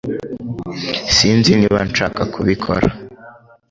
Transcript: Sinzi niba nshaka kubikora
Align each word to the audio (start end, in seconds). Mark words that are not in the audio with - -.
Sinzi 1.15 1.51
niba 1.59 1.79
nshaka 1.89 2.21
kubikora 2.33 2.87